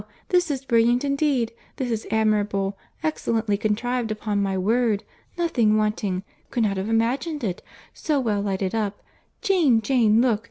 This 0.29 0.49
is 0.49 0.65
brilliant 0.65 1.05
indeed!—This 1.05 1.91
is 1.91 2.07
admirable!—Excellently 2.09 3.55
contrived, 3.55 4.09
upon 4.09 4.41
my 4.41 4.57
word. 4.57 5.03
Nothing 5.37 5.77
wanting. 5.77 6.23
Could 6.49 6.63
not 6.63 6.77
have 6.77 6.89
imagined 6.89 7.43
it.—So 7.43 8.19
well 8.19 8.41
lighted 8.41 8.73
up!—Jane, 8.73 9.79
Jane, 9.83 10.19
look! 10.19 10.39